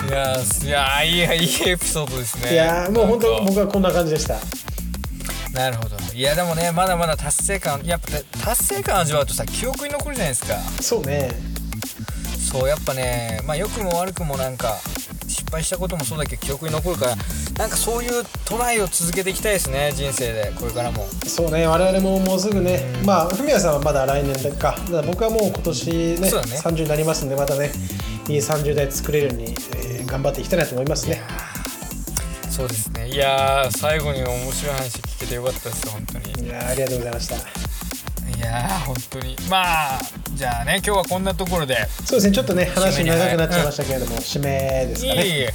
[0.07, 2.53] いやーいやーいいやいいエピソードですね。
[2.53, 4.37] いやーもう本当僕はこんな感じでした。
[5.53, 5.97] なるほど。
[6.13, 8.07] いやでもねまだまだ達成感やっぱ
[8.45, 10.57] 達成感味わうとさ記憶に残るじゃないですか。
[10.81, 11.29] そうね。
[12.51, 15.12] そうやっぱねまあ良くも悪くもなんか失
[15.53, 17.15] 敗したこともそうだけど記憶に残るから
[17.57, 21.05] なんかそういうトライを続けていきたいですね人生でこれからも。
[21.25, 24.71] そうね我々ももうすぐねまあ文也さんはまだ来年だか。
[24.71, 26.29] だから僕はもう今年ねね。
[26.29, 27.71] 30になりますんでまたね
[28.27, 29.43] いい30代作れるように、
[29.77, 31.21] えー頑張っていきたいなと思いますね。
[32.51, 33.09] そうですね。
[33.09, 36.47] いやー最後に面白い話聞けてよかったです本当に。
[36.47, 37.35] いやーありがとうございました。
[37.35, 39.35] いやー本当に。
[39.49, 39.63] ま
[39.95, 39.99] あ
[40.35, 41.87] じゃあね今日はこんなところで。
[42.05, 45.25] そうですねちょっとね話長くなっちゃいましたけれども、締めですかね。
[45.25, 45.53] いえいえ。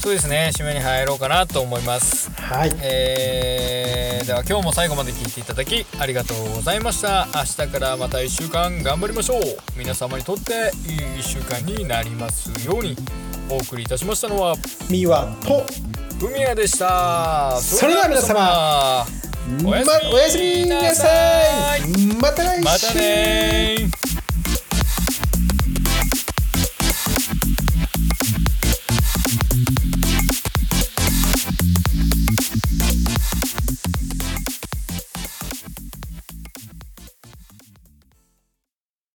[0.00, 2.30] そうですね締めに入ろうかなと思います。
[2.30, 2.72] はい。
[2.82, 7.28] えー、では今日も最後まで聞いていただきありがとうございました。
[7.34, 9.40] 明日からまた1週間頑張りましょう。
[9.76, 12.96] 皆様にとっていい1週間になりますように
[13.50, 14.56] お送りいたしましたのは
[14.88, 15.66] ミワと
[16.18, 17.58] ふみやでした。
[17.60, 19.29] それでは皆様
[19.64, 20.66] おやすみ。
[20.66, 21.08] なさ
[21.76, 21.80] い。
[22.20, 24.09] また来週